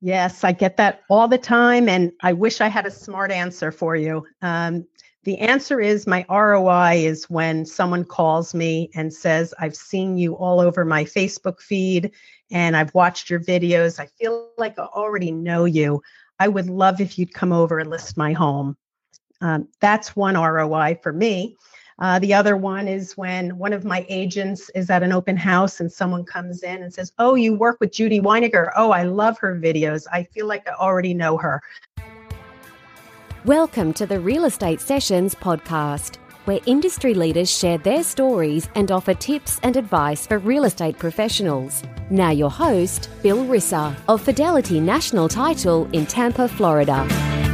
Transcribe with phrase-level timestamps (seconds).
[0.00, 3.72] Yes, I get that all the time, and I wish I had a smart answer
[3.72, 4.24] for you.
[4.42, 4.86] Um,
[5.24, 10.34] the answer is my ROI is when someone calls me and says, I've seen you
[10.34, 12.12] all over my Facebook feed
[12.50, 14.00] and I've watched your videos.
[14.00, 16.00] I feel like I already know you.
[16.38, 18.76] I would love if you'd come over and list my home.
[19.40, 21.56] Um, that's one ROI for me.
[22.00, 25.80] Uh, the other one is when one of my agents is at an open house
[25.80, 28.70] and someone comes in and says, Oh, you work with Judy Weiniger.
[28.76, 30.06] Oh, I love her videos.
[30.12, 31.60] I feel like I already know her.
[33.44, 39.14] Welcome to the Real Estate Sessions podcast, where industry leaders share their stories and offer
[39.14, 41.82] tips and advice for real estate professionals.
[42.10, 47.47] Now, your host, Bill Risser of Fidelity National Title in Tampa, Florida.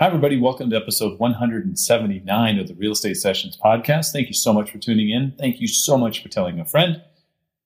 [0.00, 0.40] Hi, everybody.
[0.40, 4.12] Welcome to episode 179 of the Real Estate Sessions podcast.
[4.12, 5.34] Thank you so much for tuning in.
[5.36, 7.02] Thank you so much for telling a friend.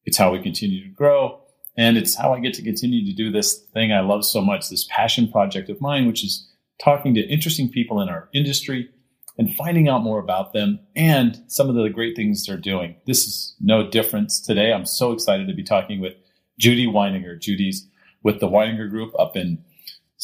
[0.06, 1.42] It's how we continue to grow,
[1.76, 4.70] and it's how I get to continue to do this thing I love so much,
[4.70, 6.50] this passion project of mine, which is
[6.82, 8.88] talking to interesting people in our industry
[9.36, 12.96] and finding out more about them and some of the great things they're doing.
[13.06, 14.72] This is no difference today.
[14.72, 16.14] I'm so excited to be talking with
[16.58, 17.38] Judy Weiniger.
[17.38, 17.86] Judy's
[18.22, 19.62] with the Weiniger Group up in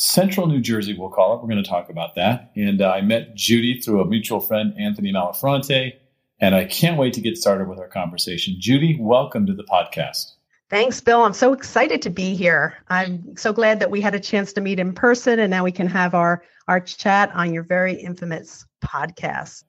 [0.00, 1.42] Central New Jersey, we'll call it.
[1.42, 2.52] We're going to talk about that.
[2.54, 5.94] And uh, I met Judy through a mutual friend, Anthony Malafronte,
[6.40, 8.54] and I can't wait to get started with our conversation.
[8.60, 10.34] Judy, welcome to the podcast.
[10.70, 11.24] Thanks, Bill.
[11.24, 12.76] I'm so excited to be here.
[12.88, 15.72] I'm so glad that we had a chance to meet in person, and now we
[15.72, 19.64] can have our our chat on your very infamous podcast.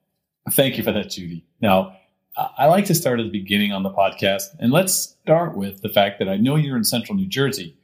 [0.52, 1.44] Thank you for that, Judy.
[1.60, 1.96] Now,
[2.36, 5.88] I like to start at the beginning on the podcast, and let's start with the
[5.88, 7.76] fact that I know you're in Central New Jersey.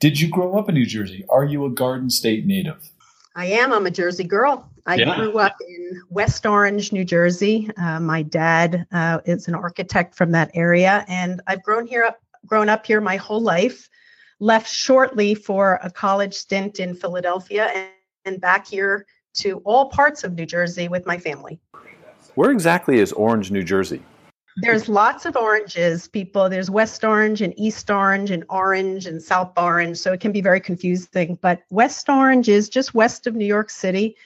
[0.00, 1.26] Did you grow up in New Jersey?
[1.28, 2.90] Are you a Garden State native?
[3.36, 3.70] I am.
[3.70, 4.66] I'm a Jersey girl.
[4.86, 5.14] I yeah.
[5.14, 7.70] grew up in West Orange, New Jersey.
[7.76, 12.18] Uh, my dad uh, is an architect from that area, and I've grown here up,
[12.46, 13.90] grown up here my whole life.
[14.38, 17.90] Left shortly for a college stint in Philadelphia, and,
[18.24, 21.60] and back here to all parts of New Jersey with my family.
[22.36, 24.02] Where exactly is Orange, New Jersey?
[24.56, 26.48] There's lots of oranges, people.
[26.48, 29.96] There's West Orange and East Orange and Orange and South Orange.
[29.96, 31.38] So it can be very confusing.
[31.40, 34.16] But West Orange is just west of New York City.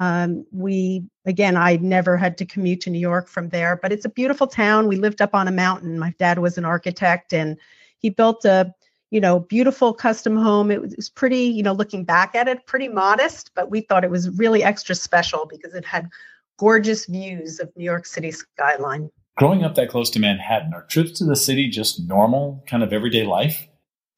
[0.00, 4.04] Um, we, again, I never had to commute to New York from there, but it's
[4.04, 4.86] a beautiful town.
[4.86, 5.98] We lived up on a mountain.
[5.98, 7.56] My dad was an architect and
[7.98, 8.72] he built a,
[9.10, 10.70] you know, beautiful custom home.
[10.70, 14.10] It was pretty, you know, looking back at it, pretty modest, but we thought it
[14.10, 16.08] was really extra special because it had
[16.58, 21.12] gorgeous views of New York City skyline growing up that close to Manhattan, are trips
[21.12, 23.68] to the city just normal, kind of everyday life?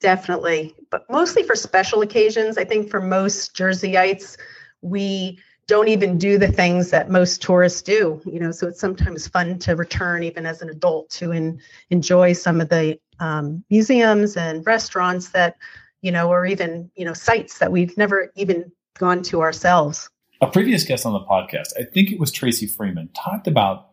[0.01, 2.57] Definitely, but mostly for special occasions.
[2.57, 4.39] I think for most Jerseyites,
[4.81, 8.21] we don't even do the things that most tourists do.
[8.25, 11.61] You know, so it's sometimes fun to return even as an adult to in,
[11.91, 15.59] enjoy some of the um, museums and restaurants that,
[16.01, 20.09] you know, or even you know sites that we've never even gone to ourselves.
[20.41, 23.90] A previous guest on the podcast, I think it was Tracy Freeman, talked about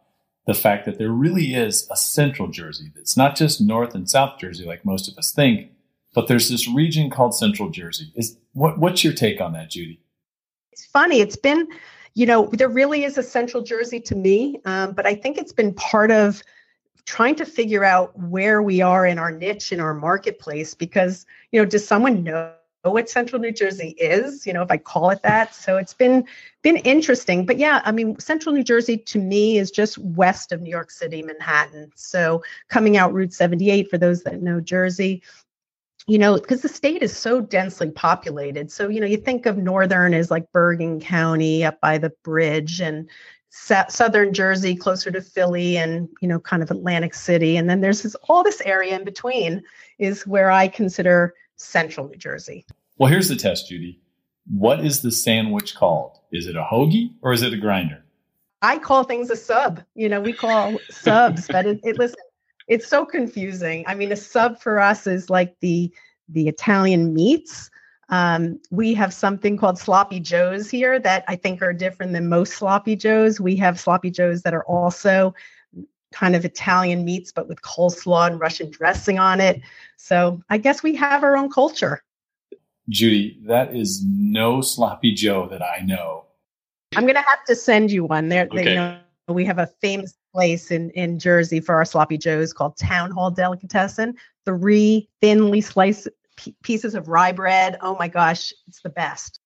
[0.47, 2.91] the fact that there really is a central Jersey.
[2.96, 5.69] It's not just North and South Jersey like most of us think,
[6.16, 8.12] but there's this region called Central Jersey.
[8.16, 10.00] Is what, what's your take on that, Judy?
[10.72, 11.19] It's funny.
[11.19, 11.68] It's been,
[12.13, 15.52] you know, there really is a Central Jersey to me, um, but I think it's
[15.52, 16.41] been part of
[17.03, 21.59] trying to figure out where we are in our niche in our marketplace because you
[21.59, 22.52] know does someone know
[22.90, 25.53] what central new jersey is you know if i call it that.
[25.56, 26.25] So it's been
[26.62, 27.46] been interesting.
[27.46, 30.92] But yeah i mean central new jersey to me is just west of new york
[30.92, 31.92] city manhattan.
[31.96, 35.24] So coming out route 78 for those that know jersey
[36.08, 38.72] you know because the state is so densely populated.
[38.72, 42.81] So you know you think of northern as like bergen county up by the bridge
[42.81, 43.09] and
[43.50, 47.58] southern jersey closer to philly and you know kind of atlantic city.
[47.58, 49.64] And then there's this all this area in between
[50.00, 52.66] is where i consider central New Jersey.
[52.97, 54.00] Well, here's the test, Judy.
[54.50, 56.19] What is the sandwich called?
[56.31, 58.03] Is it a hoagie or is it a grinder?
[58.62, 59.81] I call things a sub.
[59.94, 62.18] You know, we call subs, but it, it listen,
[62.68, 63.83] it's so confusing.
[63.88, 65.94] I mean, a sub for us is like the
[66.30, 67.69] the Italian meats.
[68.10, 72.54] Um, we have something called sloppy joes here that I think are different than most
[72.54, 73.39] sloppy joes.
[73.39, 75.36] We have sloppy joes that are also
[76.13, 79.62] kind of Italian meats, but with coleslaw and Russian dressing on it.
[79.98, 82.01] So I guess we have our own culture.
[82.89, 86.25] Judy, that is no sloppy Joe that I know.
[86.95, 88.30] I'm going to have to send you one.
[88.30, 88.69] There, okay.
[88.69, 92.78] you know, we have a famous place in in Jersey for our sloppy joes called
[92.78, 94.16] Town Hall Delicatessen.
[94.45, 96.07] Three thinly sliced
[96.38, 97.78] p- pieces of rye bread.
[97.81, 99.40] Oh my gosh, it's the best.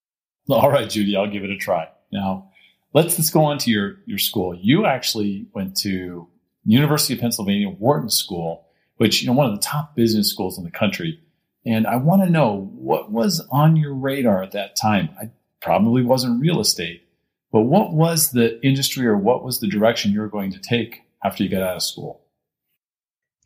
[0.49, 1.87] All right, Judy, I'll give it a try.
[2.11, 2.51] Now,
[2.93, 4.53] let's let's go on to your your school.
[4.53, 6.27] You actually went to
[6.65, 8.67] University of Pennsylvania Wharton School,
[8.97, 11.19] which you know one of the top business schools in the country.
[11.65, 15.09] And I want to know what was on your radar at that time.
[15.21, 15.29] I
[15.61, 17.07] probably wasn't real estate,
[17.51, 21.03] but what was the industry or what was the direction you were going to take
[21.23, 22.21] after you got out of school?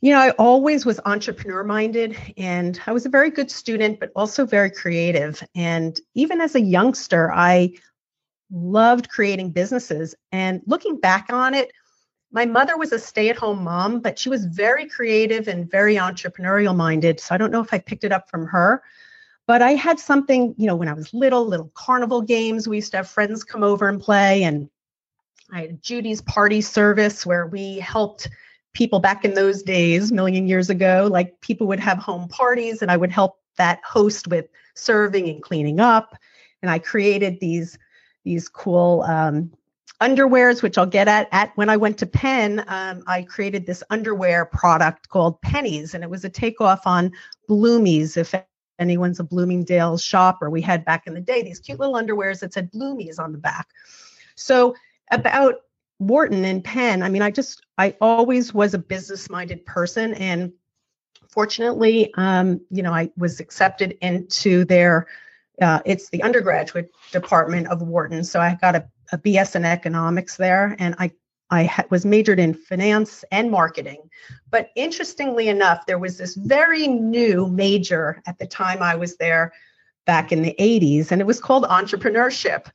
[0.01, 4.11] You know, I always was entrepreneur minded and I was a very good student, but
[4.15, 5.41] also very creative.
[5.55, 7.73] And even as a youngster, I
[8.51, 10.13] loved creating businesses.
[10.31, 11.71] And looking back on it,
[12.31, 15.95] my mother was a stay at home mom, but she was very creative and very
[15.95, 17.19] entrepreneurial minded.
[17.19, 18.83] So I don't know if I picked it up from her.
[19.47, 22.67] But I had something, you know, when I was little, little carnival games.
[22.67, 24.43] We used to have friends come over and play.
[24.43, 24.69] And
[25.51, 28.27] I had Judy's party service where we helped
[28.73, 32.91] people back in those days, million years ago, like people would have home parties and
[32.91, 36.17] I would help that host with serving and cleaning up.
[36.61, 37.77] And I created these
[38.23, 39.51] these cool um,
[40.01, 41.27] underwears, which I'll get at.
[41.31, 46.03] At when I went to Penn, um, I created this underwear product called Pennies, and
[46.03, 47.11] it was a takeoff on
[47.49, 48.17] Bloomies.
[48.17, 48.33] If
[48.79, 52.53] anyone's a Bloomingdale's shopper, we had back in the day these cute little underwears that
[52.53, 53.67] said Bloomies on the back.
[54.35, 54.75] So
[55.11, 55.55] about
[55.99, 60.51] Wharton and Penn, I mean, I just I always was a business-minded person, and
[61.29, 65.07] fortunately, um, you know, I was accepted into their
[65.61, 68.23] uh, it's the undergraduate department of Wharton.
[68.23, 71.11] So I got a, a BS in economics there, and I
[71.51, 74.09] I ha- was majored in finance and marketing.
[74.49, 79.53] But interestingly enough, there was this very new major at the time I was there
[80.05, 82.65] back in the 80s, and it was called entrepreneurship.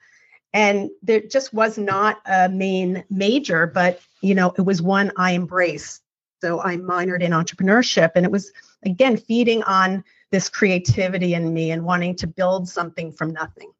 [0.52, 5.34] And there just was not a main major, but you know, it was one I
[5.34, 6.02] embraced.
[6.40, 8.52] So I minored in entrepreneurship, and it was
[8.84, 13.72] again feeding on this creativity in me and wanting to build something from nothing.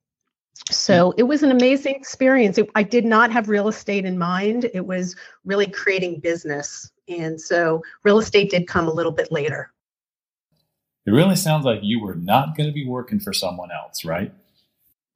[0.71, 2.59] So it was an amazing experience.
[2.59, 4.71] It, I did not have real estate in mind.
[4.75, 6.91] It was really creating business.
[7.09, 9.73] And so real estate did come a little bit later.
[11.07, 14.33] It really sounds like you were not going to be working for someone else, right?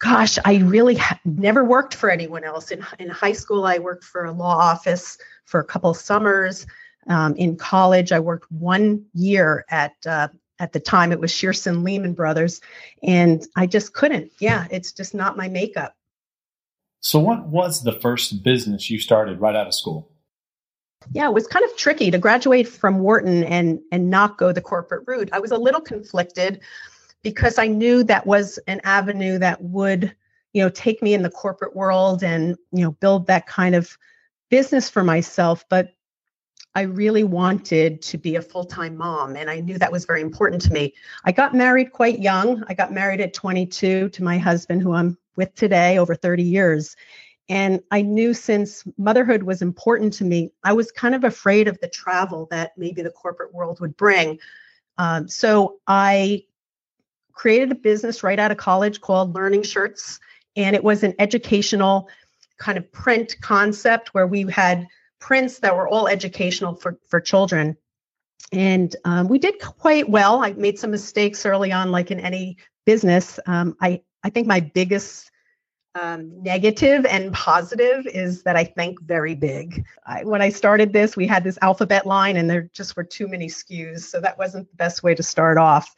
[0.01, 2.71] Gosh, I really ha- never worked for anyone else.
[2.71, 6.67] In, in high school, I worked for a law office for a couple of summers.
[7.07, 10.29] Um, in college, I worked one year at uh,
[10.59, 12.61] at the time it was Shearson Lehman Brothers,
[13.03, 14.33] and I just couldn't.
[14.39, 15.95] Yeah, it's just not my makeup.
[17.01, 20.11] So, what was the first business you started right out of school?
[21.13, 24.63] Yeah, it was kind of tricky to graduate from Wharton and and not go the
[24.63, 25.29] corporate route.
[25.33, 26.61] I was a little conflicted
[27.23, 30.15] because I knew that was an avenue that would,
[30.53, 33.99] you know, take me in the corporate world and you know build that kind of
[34.51, 35.65] business for myself.
[35.69, 35.94] But
[36.75, 40.21] I really wanted to be a full time mom, and I knew that was very
[40.21, 40.95] important to me.
[41.25, 42.65] I got married quite young.
[42.69, 46.97] I got married at 22 to my husband, who I'm with today over 30 years.
[47.49, 51.79] And I knew since motherhood was important to me, I was kind of afraid of
[51.81, 54.39] the travel that maybe the corporate world would bring.
[54.97, 56.45] Um, so I
[57.33, 60.21] created a business right out of college called Learning Shirts,
[60.57, 62.09] and it was an educational
[62.57, 64.87] kind of print concept where we had
[65.25, 67.75] prints that were all educational for, for children.
[68.53, 70.45] And um, we did quite well.
[70.45, 73.41] I made some mistakes early on, like in any business.
[73.47, 75.31] Um, I, I think my biggest
[75.95, 79.87] um, negative and positive is that I think very big.
[80.05, 83.27] I, when I started this, we had this alphabet line and there just were too
[83.27, 84.01] many SKUs.
[84.01, 85.95] So that wasn't the best way to start off.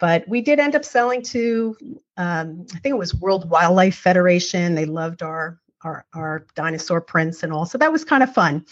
[0.00, 1.76] But we did end up selling to,
[2.16, 4.74] um, I think it was World Wildlife Federation.
[4.74, 7.66] They loved our our, our dinosaur prints and all.
[7.66, 8.64] So that was kind of fun.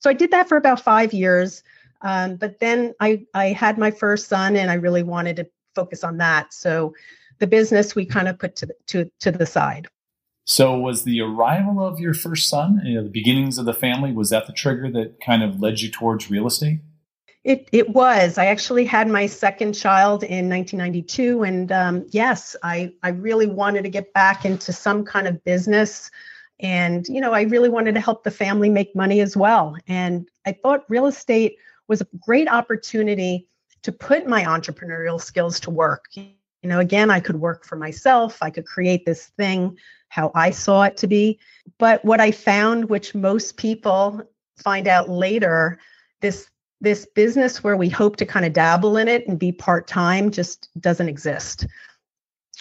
[0.00, 1.62] So I did that for about five years.
[2.02, 6.02] Um, but then I, I had my first son and I really wanted to focus
[6.02, 6.52] on that.
[6.52, 6.94] So
[7.38, 9.86] the business we kind of put to the, to, to the side.
[10.44, 14.12] So was the arrival of your first son, you know, the beginnings of the family,
[14.12, 16.80] was that the trigger that kind of led you towards real estate?
[17.44, 18.38] It it was.
[18.38, 23.82] I actually had my second child in 1992, and um, yes, I I really wanted
[23.82, 26.10] to get back into some kind of business
[26.62, 29.76] and you know i really wanted to help the family make money as well.
[29.86, 31.56] And i thought real estate
[31.88, 33.48] was a great opportunity
[33.82, 36.06] to put my entrepreneurial skills to work.
[36.14, 36.28] You
[36.62, 38.38] know again i could work for myself.
[38.42, 39.76] I could create this thing
[40.08, 41.38] how i saw it to be.
[41.78, 44.22] But what i found which most people
[44.56, 45.78] find out later
[46.20, 46.48] this
[46.80, 50.68] this business where we hope to kind of dabble in it and be part-time just
[50.80, 51.66] doesn't exist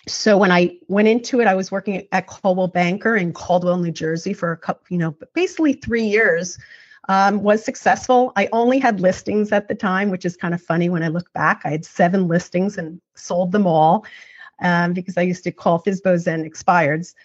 [0.07, 3.91] so when I went into it, I was working at Coldwell Banker in Caldwell, New
[3.91, 6.57] Jersey for a couple, you know, basically three years.
[7.09, 8.31] Um, was successful.
[8.35, 11.33] I only had listings at the time, which is kind of funny when I look
[11.33, 11.61] back.
[11.65, 14.05] I had seven listings and sold them all
[14.61, 17.15] um, because I used to call FSBOs and expireds.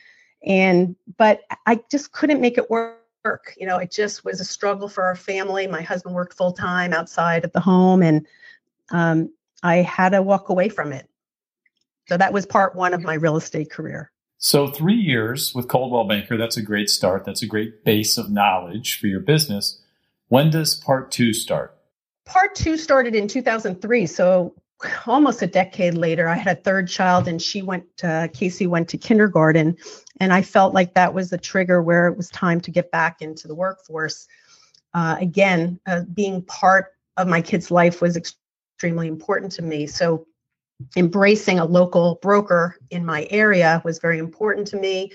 [0.44, 3.54] And but I just couldn't make it work work.
[3.58, 5.66] You know, it just was a struggle for our family.
[5.66, 8.26] My husband worked full time outside of the home, and
[8.90, 11.08] um, I had to walk away from it.
[12.08, 14.10] So that was part one of my real estate career.
[14.38, 17.24] So, three years with Coldwell Banker, that's a great start.
[17.24, 19.80] That's a great base of knowledge for your business.
[20.28, 21.74] When does part two start?
[22.26, 24.06] Part two started in 2003.
[24.06, 24.54] So,
[25.06, 28.90] almost a decade later, I had a third child, and she went, to, Casey went
[28.90, 29.76] to kindergarten.
[30.20, 33.22] And I felt like that was the trigger where it was time to get back
[33.22, 34.28] into the workforce.
[34.92, 39.86] Uh, again, uh, being part of my kid's life was extremely important to me.
[39.86, 40.26] So,
[40.96, 45.12] embracing a local broker in my area was very important to me.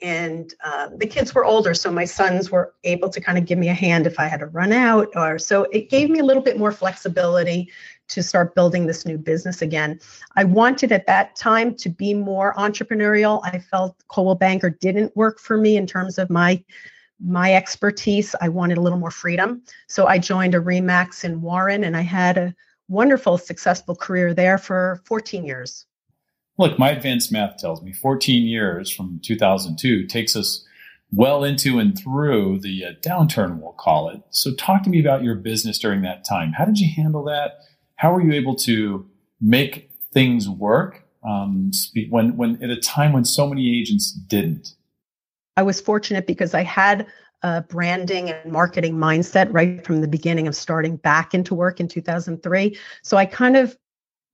[0.00, 3.58] And uh, the kids were older, so my sons were able to kind of give
[3.58, 5.08] me a hand if I had to run out.
[5.14, 7.70] Or so it gave me a little bit more flexibility
[8.08, 10.00] to start building this new business again.
[10.34, 13.40] I wanted at that time to be more entrepreneurial.
[13.44, 16.62] I felt Coldwell Banker didn't work for me in terms of my
[17.24, 18.34] my expertise.
[18.40, 22.00] I wanted a little more freedom, so I joined a Remax in Warren, and I
[22.00, 22.54] had a
[22.88, 25.86] wonderful, successful career there for 14 years.
[26.58, 30.66] Look, my advanced math tells me 14 years from 2002 takes us
[31.10, 34.22] well into and through the uh, downturn, we'll call it.
[34.30, 36.52] So, talk to me about your business during that time.
[36.52, 37.60] How did you handle that?
[37.96, 39.06] How were you able to
[39.40, 41.70] make things work um,
[42.10, 44.74] when, when at a time when so many agents didn't?
[45.56, 47.06] I was fortunate because I had
[47.42, 51.88] a branding and marketing mindset right from the beginning of starting back into work in
[51.88, 52.78] 2003.
[53.02, 53.76] So I kind of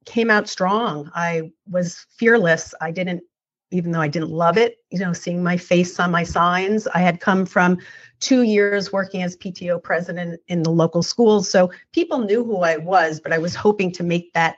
[0.04, 1.10] came out strong.
[1.14, 2.74] I was fearless.
[2.80, 3.22] I didn't,
[3.70, 6.86] even though I didn't love it, you know, seeing my face on my signs.
[6.88, 7.78] I had come from
[8.20, 11.50] two years working as PTO president in the local schools.
[11.50, 14.56] So people knew who I was, but I was hoping to make that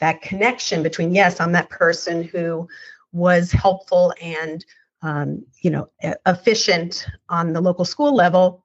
[0.00, 2.66] that connection between yes, I'm that person who
[3.12, 4.64] was helpful and
[5.02, 5.88] um, you know,
[6.26, 8.64] efficient on the local school level,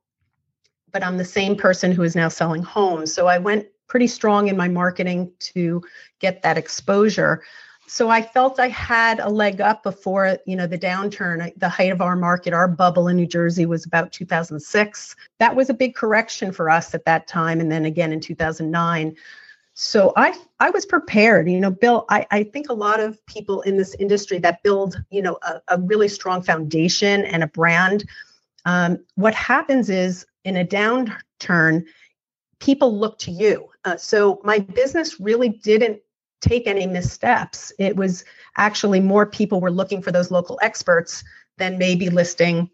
[0.91, 3.13] but I'm the same person who is now selling homes.
[3.13, 5.81] So I went pretty strong in my marketing to
[6.19, 7.41] get that exposure.
[7.87, 11.91] So I felt I had a leg up before, you know, the downturn, the height
[11.91, 15.15] of our market, our bubble in New Jersey was about 2006.
[15.39, 17.61] That was a big correction for us at that time.
[17.61, 19.15] And then again in 2009
[19.79, 23.61] so i i was prepared you know bill i i think a lot of people
[23.61, 28.03] in this industry that build you know a, a really strong foundation and a brand
[28.65, 31.85] um, what happens is in a downturn
[32.59, 33.69] people look to you.
[33.85, 35.99] Uh, so my business really didn't
[36.41, 37.71] take any missteps.
[37.79, 38.25] It was
[38.57, 41.23] actually more people were looking for those local experts
[41.57, 42.69] than maybe listing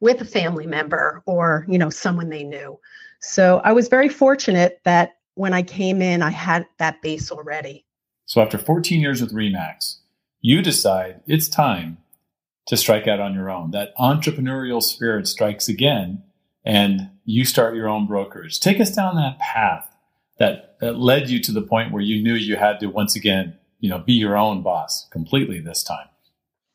[0.00, 2.78] with a family member or you know someone they knew.
[3.20, 7.84] So i was very fortunate that when I came in, I had that base already.
[8.26, 9.96] So after 14 years with Remax,
[10.40, 11.98] you decide it's time
[12.66, 13.70] to strike out on your own.
[13.72, 16.22] That entrepreneurial spirit strikes again,
[16.64, 18.60] and you start your own brokerage.
[18.60, 19.88] Take us down that path
[20.38, 23.58] that, that led you to the point where you knew you had to once again,
[23.80, 26.06] you know, be your own boss completely this time.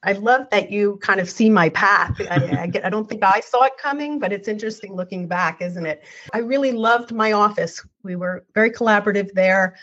[0.03, 2.15] I love that you kind of see my path.
[2.19, 5.85] I, I, I, don't think I saw it coming, but it's interesting looking back, isn't
[5.85, 6.03] it?
[6.33, 7.83] I really loved my office.
[8.03, 9.75] We were very collaborative there.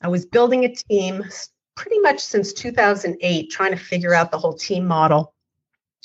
[0.00, 1.24] I was building a team
[1.76, 5.34] pretty much since 2008, trying to figure out the whole team model.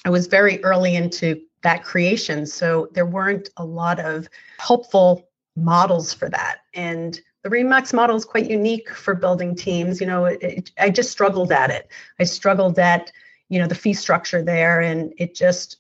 [0.06, 4.28] I was very early into that creation, so there weren't a lot of
[4.60, 6.60] helpful models for that.
[6.74, 10.02] And the Remax model is quite unique for building teams.
[10.02, 11.90] You know, it, it, I just struggled at it.
[12.20, 13.12] I struggled at
[13.54, 14.82] you know the fee structure there.
[14.82, 15.78] And it just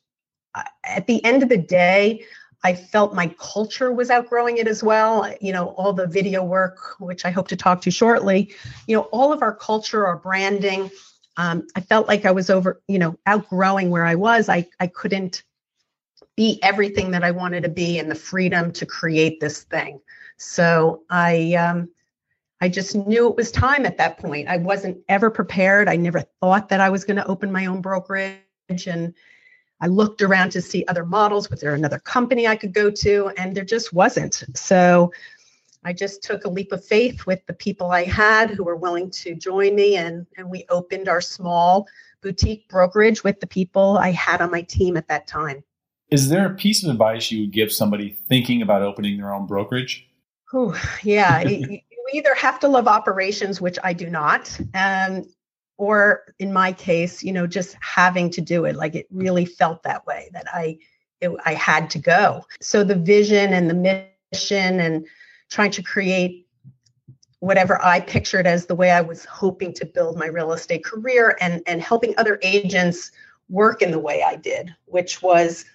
[0.83, 2.23] at the end of the day
[2.63, 5.33] i felt my culture was outgrowing it as well.
[5.41, 8.53] You know all the video work which i hope to talk to shortly
[8.87, 10.91] you know all of our culture our branding
[11.37, 14.47] um, i felt like i was over you know outgrowing where i was.
[14.49, 15.43] I i couldn't
[16.37, 19.99] be everything that i wanted to be and the freedom to create this thing.
[20.37, 21.89] So i um,
[22.63, 24.47] I just knew it was time at that point.
[24.47, 25.89] I wasn't ever prepared.
[25.89, 28.39] I never thought that I was going to open my own brokerage.
[28.87, 29.13] And
[29.81, 31.49] I looked around to see other models.
[31.49, 33.33] Was there another company I could go to?
[33.35, 34.45] And there just wasn't.
[34.55, 35.11] So
[35.83, 39.11] I just took a leap of faith with the people I had who were willing
[39.11, 39.97] to join me.
[39.97, 41.85] And, and we opened our small
[42.21, 45.65] boutique brokerage with the people I had on my team at that time.
[46.11, 49.47] Is there a piece of advice you would give somebody thinking about opening their own
[49.47, 50.07] brokerage?
[50.53, 51.43] Oh, yeah.
[52.13, 55.25] either have to love operations, which I do not, um,
[55.77, 58.75] or in my case, you know, just having to do it.
[58.75, 60.77] Like it really felt that way that I
[61.21, 62.45] it, I had to go.
[62.61, 65.05] So the vision and the mission and
[65.49, 66.47] trying to create
[67.39, 71.37] whatever I pictured as the way I was hoping to build my real estate career
[71.41, 73.11] and and helping other agents
[73.49, 75.65] work in the way I did, which was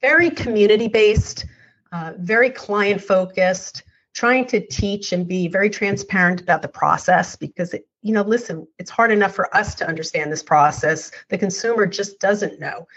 [0.00, 1.44] very community based,
[1.92, 7.72] uh, very client focused, trying to teach and be very transparent about the process because
[7.74, 11.10] it, you know, listen, it's hard enough for us to understand this process.
[11.28, 12.88] The consumer just doesn't know.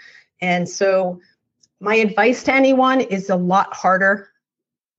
[0.42, 1.20] And so
[1.80, 4.30] my advice to anyone is a lot harder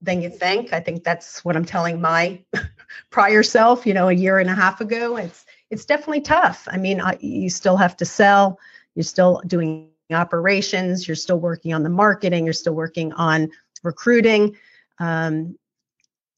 [0.01, 0.73] than you think.
[0.73, 2.43] I think that's what I'm telling my
[3.11, 5.17] prior self, you know, a year and a half ago.
[5.17, 6.69] It's it's definitely tough.
[6.71, 8.61] I mean, I, you still have to sell,
[8.95, 13.51] you're still doing operations, you're still working on the marketing, you're still working on
[13.83, 14.57] recruiting.
[14.99, 15.57] Um,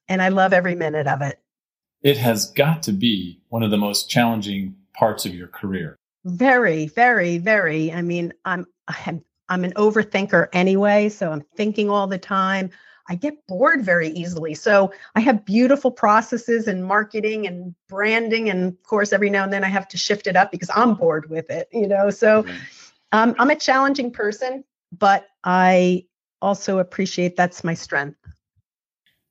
[0.09, 1.39] and I love every minute of it.
[2.03, 5.97] It has got to be one of the most challenging parts of your career.
[6.25, 7.93] Very, very, very.
[7.93, 12.71] I mean, I'm I'm I'm an overthinker anyway, so I'm thinking all the time.
[13.09, 14.55] I get bored very easily.
[14.55, 18.51] So I have beautiful processes and marketing and branding.
[18.51, 20.95] And of course, every now and then I have to shift it up because I'm
[20.95, 22.11] bored with it, you know.
[22.11, 22.45] So
[23.13, 26.07] um, I'm a challenging person, but I
[26.43, 28.19] also appreciate that's my strength.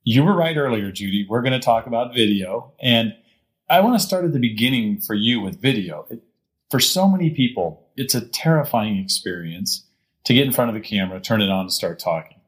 [0.07, 1.25] You were right earlier, Judy.
[1.27, 2.74] We're going to talk about video.
[2.79, 3.15] And
[3.67, 6.05] I want to start at the beginning for you with video.
[6.12, 6.21] It,
[6.69, 9.83] for so many people, it's a terrifying experience
[10.25, 12.39] to get in front of a camera, turn it on, and start talking.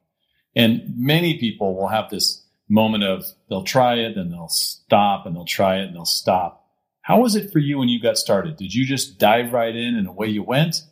[0.55, 5.35] And many people will have this moment of they'll try it, then they'll stop, and
[5.35, 6.63] they'll try it, and they'll stop.
[7.01, 8.57] How was it for you when you got started?
[8.57, 10.83] Did you just dive right in and away you went?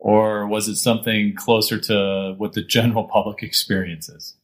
[0.00, 4.34] Or was it something closer to what the general public experiences?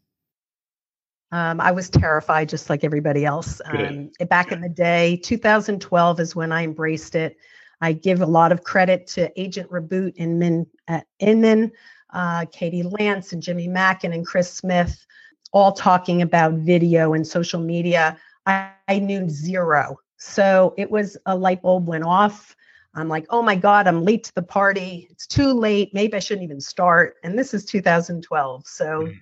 [1.37, 3.61] Um, I was terrified, just like everybody else.
[3.67, 7.37] Um, back in the day, 2012 is when I embraced it.
[7.83, 11.73] I give a lot of credit to Agent Reboot and Min, uh, Inman,
[12.09, 15.07] uh, Katie Lance and Jimmy Mackin and Chris Smith,
[15.53, 18.17] all talking about video and social media.
[18.47, 19.99] I, I knew zero.
[20.17, 22.57] So it was a light bulb went off.
[22.95, 25.07] I'm like, oh my God, I'm late to the party.
[25.11, 25.93] It's too late.
[25.93, 27.17] Maybe I shouldn't even start.
[27.23, 28.67] And this is 2012.
[28.67, 29.13] So, mm-hmm.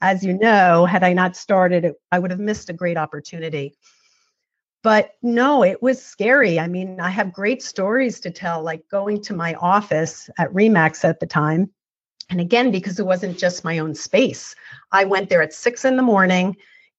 [0.00, 3.74] As you know, had I not started, it, I would have missed a great opportunity.
[4.82, 6.60] But no, it was scary.
[6.60, 11.04] I mean, I have great stories to tell, like going to my office at Remax
[11.04, 11.70] at the time
[12.30, 14.54] and again because it wasn't just my own space
[14.92, 16.56] i went there at six in the morning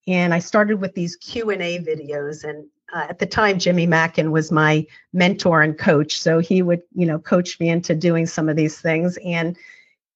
[0.08, 4.52] and i started with these q&a videos and uh, at the time jimmy mackin was
[4.52, 8.56] my mentor and coach so he would you know coach me into doing some of
[8.56, 9.58] these things and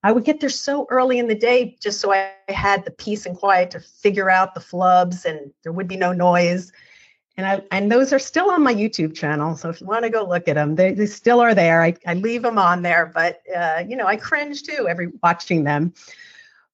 [0.03, 3.25] i would get there so early in the day just so i had the peace
[3.25, 6.71] and quiet to figure out the flubs and there would be no noise
[7.39, 9.55] and I and those are still on my YouTube channel.
[9.55, 11.81] So if you want to go look at them, they, they still are there.
[11.81, 15.63] I, I leave them on there, but uh, you know I cringe too every watching
[15.63, 15.93] them.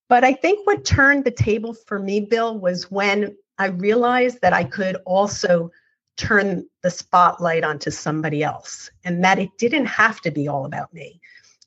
[0.10, 4.54] But I think what turned the table for me, Bill, was when I realized that
[4.54, 5.72] I could also
[6.18, 10.92] turn the spotlight onto somebody else, and that it didn't have to be all about
[10.96, 11.22] me.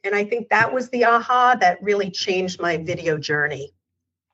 [0.09, 3.75] And I think that was the aha that really changed my video journey.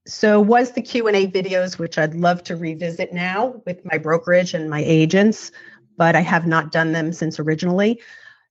[0.06, 4.70] So was the q&a videos which i'd love to revisit now with my brokerage and
[4.70, 5.50] my agents
[5.96, 8.00] but i have not done them since originally.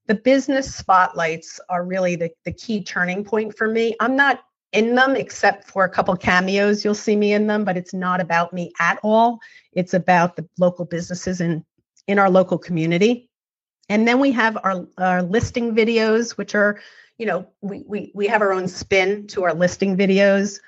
[0.08, 3.96] The business spotlights are really the, the key turning point for me.
[4.02, 7.78] I'm not in them except for a couple cameos you'll see me in them but
[7.78, 9.40] it's not about me at all.
[9.72, 11.64] It's about the local businesses in
[12.06, 13.30] in our local community.
[13.88, 16.80] And then we have our, our listing videos which are
[17.18, 20.60] you know we, we we have our own spin to our listing videos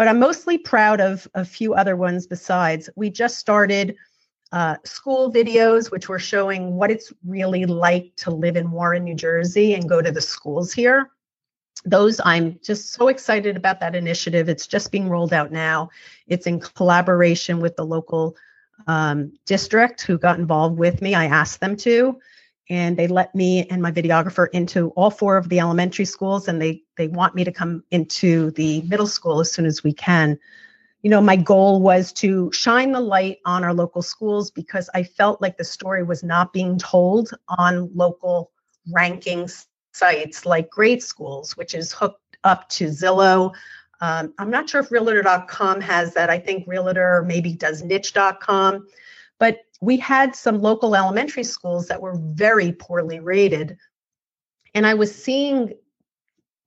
[0.00, 2.88] but I'm mostly proud of a few other ones besides.
[2.96, 3.96] We just started
[4.50, 9.14] uh, school videos, which were showing what it's really like to live in Warren, New
[9.14, 11.10] Jersey, and go to the schools here.
[11.84, 14.48] Those I'm just so excited about that initiative.
[14.48, 15.90] It's just being rolled out now.
[16.26, 18.36] It's in collaboration with the local
[18.86, 21.14] um, district who got involved with me.
[21.14, 22.18] I asked them to
[22.70, 26.62] and they let me and my videographer into all four of the elementary schools and
[26.62, 30.38] they they want me to come into the middle school as soon as we can.
[31.02, 35.02] You know my goal was to shine the light on our local schools because i
[35.02, 38.52] felt like the story was not being told on local
[38.94, 43.52] rankings sites like GreatSchools which is hooked up to zillow.
[44.02, 46.30] Um, i'm not sure if realtor.com has that.
[46.30, 48.86] I think realtor maybe does niche.com
[49.40, 53.78] but we had some local elementary schools that were very poorly rated.
[54.74, 55.72] And I was seeing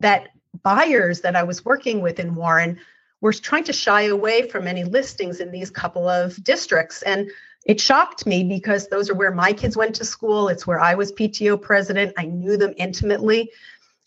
[0.01, 0.29] that
[0.63, 2.79] buyers that I was working with in Warren
[3.21, 7.03] were trying to shy away from any listings in these couple of districts.
[7.03, 7.29] And
[7.65, 10.49] it shocked me because those are where my kids went to school.
[10.49, 12.13] It's where I was PTO president.
[12.17, 13.51] I knew them intimately.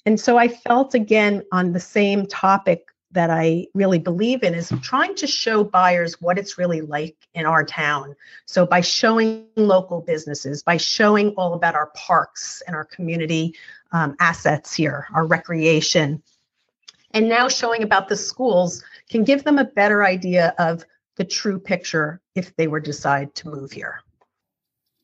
[0.04, 4.72] And so I felt again on the same topic that I really believe in is
[4.82, 8.14] trying to show buyers what it's really like in our town.
[8.46, 13.54] So by showing local businesses, by showing all about our parks and our community
[13.92, 16.22] um, assets here, our recreation.
[17.12, 20.84] and now showing about the schools can give them a better idea of
[21.16, 24.02] the true picture if they were decide to move here.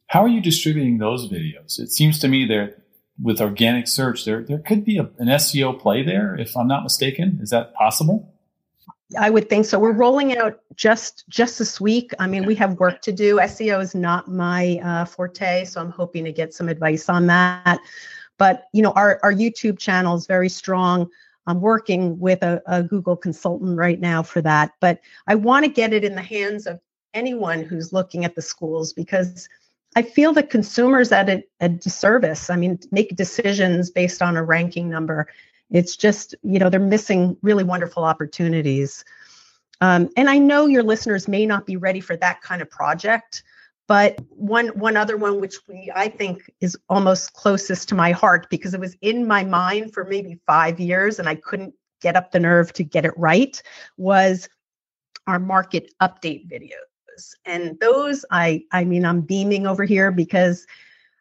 [0.09, 1.79] How are you distributing those videos?
[1.79, 2.82] It seems to me that
[3.21, 6.83] with organic search, there there could be a, an SEO play there, if I'm not
[6.83, 7.39] mistaken.
[7.43, 8.33] Is that possible?
[9.19, 9.79] I would think so.
[9.79, 12.13] We're rolling out just just this week.
[12.19, 13.37] I mean, we have work to do.
[13.37, 17.81] SEO is not my uh, forte, so I'm hoping to get some advice on that.
[18.39, 21.11] But you know, our our YouTube channel is very strong.
[21.47, 24.73] I'm working with a, a Google consultant right now for that.
[24.81, 26.81] But I want to get it in the hands of
[27.15, 29.49] anyone who's looking at the schools because
[29.95, 32.51] I feel that consumers at a, a disservice.
[32.51, 35.29] I mean, make decisions based on a ranking number.
[35.71, 39.05] It's just, you know, they're missing really wonderful opportunities.
[39.81, 43.43] Um, and I know your listeners may not be ready for that kind of project,
[43.89, 48.49] but one one other one which we I think is almost closest to my heart
[48.49, 52.31] because it was in my mind for maybe five years and I couldn't get up
[52.31, 53.61] the nerve to get it right
[53.97, 54.49] was
[55.27, 56.92] our market update videos.
[57.45, 60.67] And those I I mean I'm beaming over here because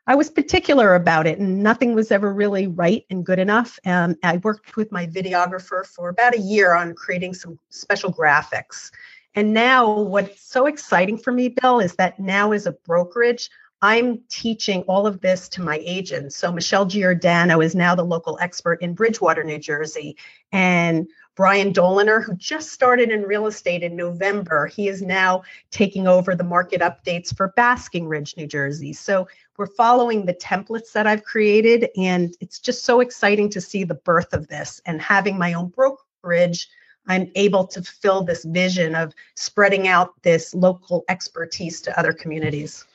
[0.07, 3.79] I was particular about it and nothing was ever really right and good enough.
[3.85, 8.91] Um, I worked with my videographer for about a year on creating some special graphics.
[9.35, 13.49] And now, what's so exciting for me, Bill, is that now as a brokerage,
[13.81, 16.35] I'm teaching all of this to my agents.
[16.35, 20.17] So Michelle Giordano is now the local expert in Bridgewater, New Jersey.
[20.51, 21.07] And
[21.41, 26.35] Brian Doliner, who just started in real estate in November, he is now taking over
[26.35, 28.93] the market updates for Basking Ridge, New Jersey.
[28.93, 29.27] So
[29.57, 31.89] we're following the templates that I've created.
[31.97, 35.69] And it's just so exciting to see the birth of this and having my own
[35.69, 36.69] brokerage
[37.07, 42.85] I'm able to fill this vision of spreading out this local expertise to other communities.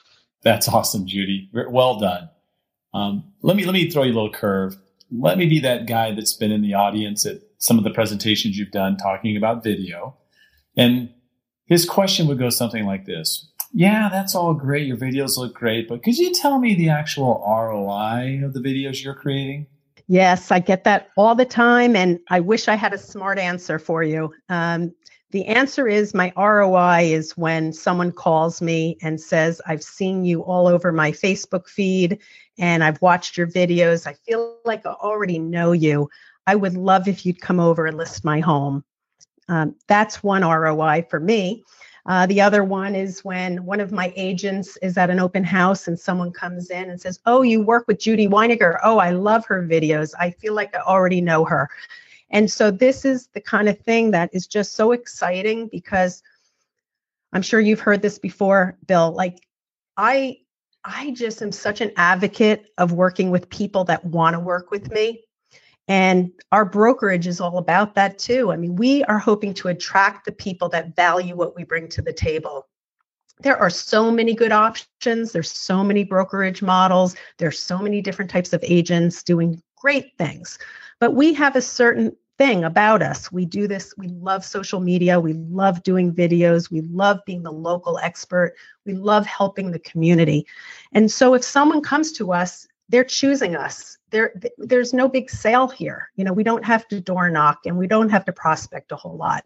[0.43, 1.51] That's awesome, Judy.
[1.53, 2.31] Well done.
[2.95, 4.77] Um, let me let me throw you a little curve.
[5.11, 8.59] Let me be that guy that's been in the audience at some of the presentations
[8.59, 10.17] you've done talking about video,
[10.77, 11.11] and
[11.67, 14.87] his question would go something like this: Yeah, that's all great.
[14.87, 19.03] Your videos look great, but could you tell me the actual ROI of the videos
[19.03, 19.67] you're creating?
[20.09, 23.79] Yes, I get that all the time, and I wish I had a smart answer
[23.79, 24.33] for you.
[24.49, 24.95] Um,
[25.33, 30.43] the answer is my ROI is when someone calls me and says, I've seen you
[30.43, 32.21] all over my Facebook feed
[32.59, 34.07] and I've watched your videos.
[34.07, 36.09] I feel like I already know you.
[36.47, 38.85] I would love if you'd come over and list my home.
[39.49, 41.65] Um, that's one ROI for me.
[42.07, 45.89] Uh, the other one is when one of my agents is at an open house
[45.89, 48.79] and someone comes in and says, Oh, you work with Judy Weiniger.
[48.85, 50.15] Oh, I love her videos.
[50.19, 51.69] I feel like I already know her.
[52.31, 56.23] And so this is the kind of thing that is just so exciting because
[57.33, 59.13] I'm sure you've heard this before, Bill.
[59.13, 59.39] Like
[59.97, 60.39] I
[60.87, 64.91] I just am such an advocate of working with people that want to work with
[64.93, 65.25] me.
[65.89, 68.53] And our brokerage is all about that too.
[68.53, 72.03] I mean, we are hoping to attract the people that value what we bring to
[72.03, 72.69] the table.
[73.41, 75.33] There are so many good options.
[75.33, 77.17] There's so many brokerage models.
[77.39, 80.59] There's so many different types of agents doing great things.
[81.01, 83.33] But we have a certain thing about us.
[83.33, 87.53] We do this, we love social media, we love doing videos, we love being the
[87.53, 90.47] local expert, we love helping the community.
[90.93, 93.99] And so if someone comes to us, they're choosing us.
[94.11, 96.11] There there's no big sale here.
[96.15, 98.97] You know we don't have to door knock and we don't have to prospect a
[98.97, 99.45] whole lot.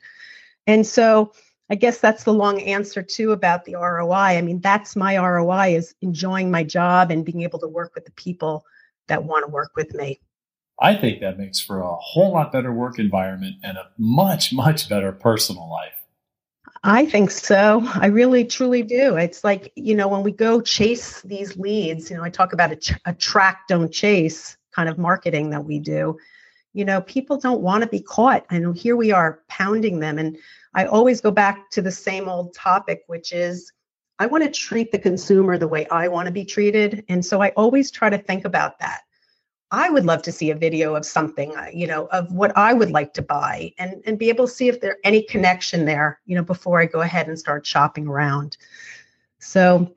[0.67, 1.33] And so
[1.71, 4.43] i guess that's the long answer too about the roi i.
[4.43, 8.13] Mean that's my roi is enjoying my job and being able to work with the
[8.13, 8.65] people
[9.07, 10.21] that want to work with me
[10.81, 14.89] i think that makes for a whole lot better work environment and a much much
[14.89, 16.01] better personal life
[16.83, 17.83] I think so.
[17.95, 19.17] I really, truly do.
[19.17, 22.73] It's like, you know, when we go chase these leads, you know, I talk about
[22.73, 26.17] a, ch- a track, don't chase kind of marketing that we do.
[26.73, 28.47] You know, people don't want to be caught.
[28.51, 30.19] And here we are pounding them.
[30.19, 30.39] And
[30.75, 33.73] I always go back to the same old topic, which is
[34.19, 37.05] I want to treat the consumer the way I want to be treated.
[37.09, 39.01] And so I always try to think about that.
[39.73, 42.73] I would love to see a video of something, uh, you know, of what I
[42.73, 46.21] would like to buy and, and be able to see if there any connection there,
[46.27, 48.57] you know, before I go ahead and start shopping around.
[49.39, 49.95] So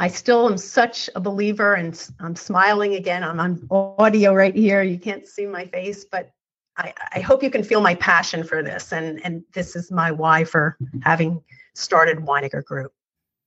[0.00, 3.22] I still am such a believer and I'm smiling again.
[3.22, 4.82] I'm on audio right here.
[4.82, 6.30] You can't see my face, but
[6.76, 8.92] I, I hope you can feel my passion for this.
[8.92, 11.42] And, and this is my why for having
[11.74, 12.92] started Weiniger Group.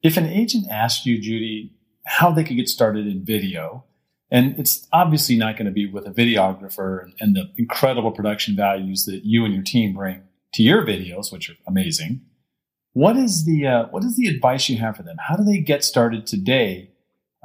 [0.01, 1.73] If an agent asked you, Judy,
[2.05, 3.83] how they could get started in video,
[4.31, 8.55] and it's obviously not going to be with a videographer and, and, the incredible production
[8.55, 12.21] values that you and your team bring to your videos, which are amazing.
[12.93, 15.17] What is the uh, what is the advice you have for them?
[15.19, 16.91] How do they get started today,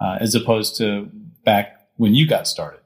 [0.01, 1.11] uh, as opposed to
[1.45, 2.81] back when you got started?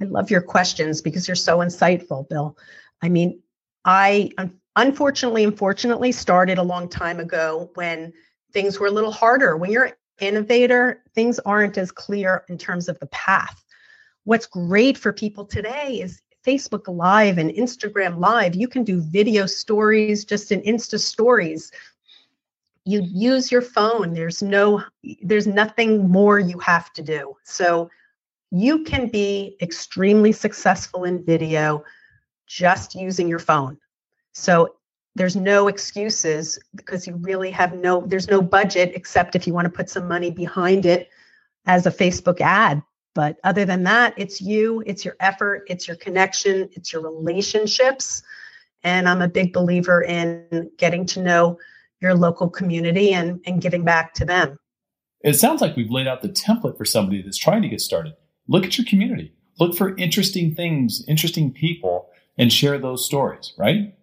[0.00, 2.56] I love your questions because you're so insightful, Bill.
[3.02, 3.42] I mean,
[3.84, 4.30] I
[4.76, 8.12] unfortunately, unfortunately started a long time ago when
[8.52, 9.56] things were a little harder.
[9.56, 13.64] When you're innovator, things aren't as clear in terms of the path.
[14.24, 18.54] What's great for people today is Facebook Live and Instagram Live.
[18.54, 21.72] You can do video stories just in Insta stories.
[22.84, 24.14] You use your phone.
[24.14, 24.82] There's no,
[25.22, 27.36] there's nothing more you have to do.
[27.44, 27.90] So
[28.50, 31.84] you can be extremely successful in video
[32.46, 33.78] just using your phone.
[34.32, 34.76] So
[35.18, 39.66] there's no excuses because you really have no there's no budget except if you want
[39.66, 41.10] to put some money behind it
[41.66, 42.82] as a Facebook ad.
[43.14, 48.22] But other than that, it's you, it's your effort, it's your connection, it's your relationships.
[48.84, 51.58] And I'm a big believer in getting to know
[52.00, 54.56] your local community and, and giving back to them.
[55.22, 58.14] It sounds like we've laid out the template for somebody that's trying to get started.
[58.46, 63.97] Look at your community, look for interesting things, interesting people, and share those stories, right?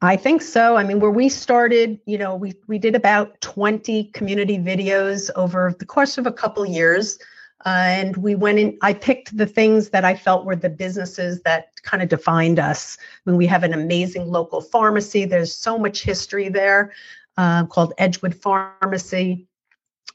[0.00, 0.76] I think so.
[0.76, 5.74] I mean, where we started, you know, we we did about 20 community videos over
[5.76, 7.18] the course of a couple years.
[7.66, 11.42] Uh, and we went in, I picked the things that I felt were the businesses
[11.42, 12.96] that kind of defined us.
[13.00, 16.92] I mean, we have an amazing local pharmacy, there's so much history there
[17.36, 19.48] uh, called Edgewood Pharmacy.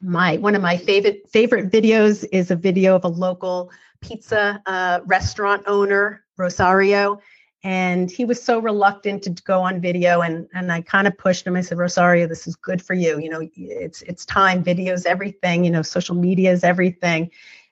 [0.01, 5.01] My one of my favorite favorite videos is a video of a local pizza uh,
[5.05, 7.19] restaurant owner, Rosario,
[7.63, 11.47] and he was so reluctant to go on video and and I kind of pushed
[11.47, 11.55] him.
[11.55, 13.19] I said Rosario this is good for you.
[13.19, 14.63] You know it's it's time.
[14.63, 15.63] Videos everything.
[15.63, 17.31] You know social media is everything.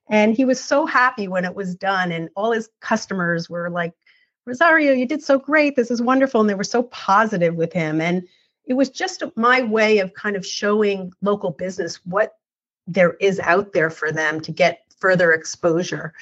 [0.10, 3.94] And he was so happy when it was done and all his customers were like
[4.46, 5.76] Rosario you did so great.
[5.76, 6.40] This is wonderful.
[6.40, 8.00] And they were so positive with him.
[8.00, 8.28] And
[8.66, 12.38] it was just my way of kind of showing local business what
[12.88, 16.14] there is out there for them to get further exposure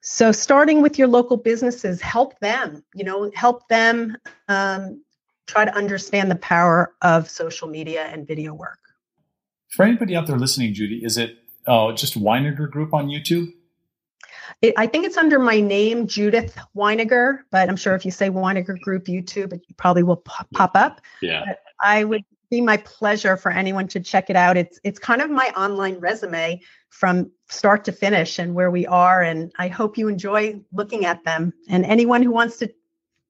[0.00, 4.16] so starting with your local businesses, help them, you know, help them
[4.48, 5.02] um,
[5.46, 8.78] try to understand the power of social media and video work.
[9.70, 13.52] For anybody out there listening, Judy, is it uh, just Weiniger Group on YouTube?
[14.62, 18.30] It, I think it's under my name, Judith Weiniger, but I'm sure if you say
[18.30, 21.00] Weiniger Group YouTube, it probably will pop, pop up.
[21.22, 21.44] Yeah.
[21.46, 24.56] But I would be my pleasure for anyone to check it out.
[24.56, 29.22] It's it's kind of my online resume from start to finish and where we are
[29.22, 31.52] and I hope you enjoy looking at them.
[31.68, 32.72] And anyone who wants to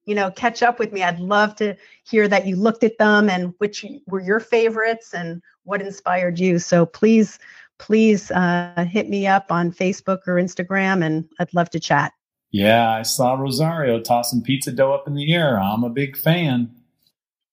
[0.07, 3.29] you know catch up with me, I'd love to hear that you looked at them
[3.29, 6.59] and which were your favorites and what inspired you.
[6.59, 7.39] So please
[7.79, 12.13] please uh, hit me up on Facebook or Instagram and I'd love to chat.
[12.53, 15.61] Yeah, I saw Rosario tossing pizza dough up in the air.
[15.61, 16.75] I'm a big fan.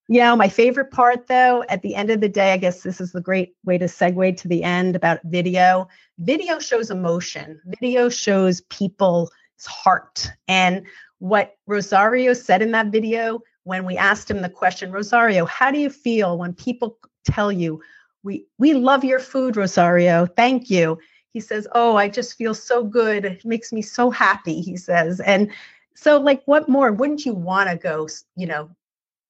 [0.09, 3.11] Yeah, my favorite part though, at the end of the day, I guess this is
[3.11, 5.89] the great way to segue to the end about video.
[6.19, 9.31] Video shows emotion, video shows people's
[9.65, 10.29] heart.
[10.47, 10.85] And
[11.19, 15.79] what Rosario said in that video when we asked him the question, Rosario, how do
[15.79, 17.81] you feel when people tell you,
[18.23, 20.97] we, we love your food, Rosario, thank you?
[21.33, 23.25] He says, Oh, I just feel so good.
[23.25, 25.19] It makes me so happy, he says.
[25.19, 25.51] And
[25.95, 26.91] so, like, what more?
[26.93, 28.69] Wouldn't you want to go, you know,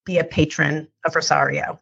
[0.07, 1.79] be a patron of Rosario.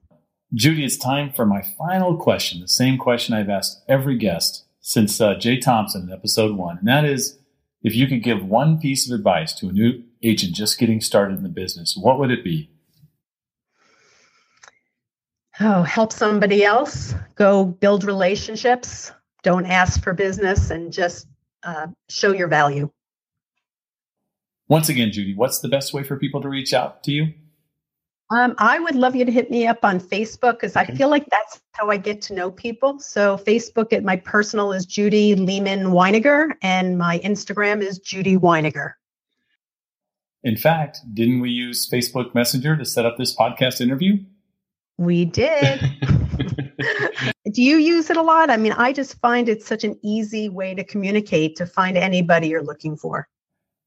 [0.54, 5.22] Judy, it's time for my final question, the same question I've asked every guest since
[5.22, 6.78] uh, Jay Thompson in episode one.
[6.80, 7.38] And that is
[7.82, 11.38] if you could give one piece of advice to a new agent just getting started
[11.38, 12.70] in the business, what would it be?
[15.60, 19.12] Oh, help somebody else, go build relationships,
[19.44, 21.28] don't ask for business, and just
[21.64, 22.92] uh, show your value.
[24.68, 27.34] Once again, Judy, what's the best way for people to reach out to you?
[28.32, 31.28] Um, I would love you to hit me up on Facebook because I feel like
[31.30, 33.00] that's how I get to know people.
[33.00, 38.94] So Facebook at my personal is Judy Lehman Weiniger, and my Instagram is Judy Weiniger.
[40.44, 44.18] In fact, didn't we use Facebook Messenger to set up this podcast interview?
[44.98, 45.82] We did.
[47.52, 48.50] Do you use it a lot?
[48.50, 52.48] I mean, I just find it such an easy way to communicate to find anybody
[52.48, 53.28] you're looking for.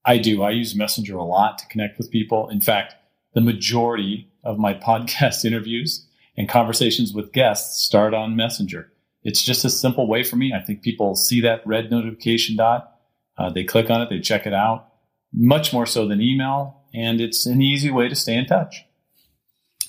[0.05, 0.43] I do.
[0.43, 2.49] I use Messenger a lot to connect with people.
[2.49, 2.95] In fact,
[3.33, 6.05] the majority of my podcast interviews
[6.37, 8.91] and conversations with guests start on Messenger.
[9.23, 10.53] It's just a simple way for me.
[10.53, 12.95] I think people see that red notification dot,
[13.37, 14.87] uh, they click on it, they check it out,
[15.33, 18.85] much more so than email, and it's an easy way to stay in touch.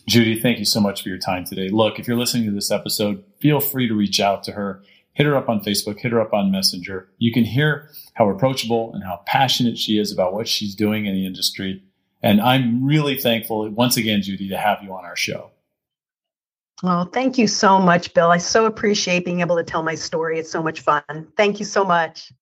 [0.08, 1.68] Judy, thank you so much for your time today.
[1.68, 4.82] Look, if you're listening to this episode, feel free to reach out to her.
[5.12, 7.08] Hit her up on Facebook, hit her up on Messenger.
[7.18, 11.14] You can hear how approachable and how passionate she is about what she's doing in
[11.14, 11.82] the industry.
[12.22, 15.50] And I'm really thankful once again, Judy, to have you on our show.
[16.82, 18.30] Well, thank you so much, Bill.
[18.30, 20.38] I so appreciate being able to tell my story.
[20.38, 21.02] It's so much fun.
[21.36, 22.32] Thank you so much.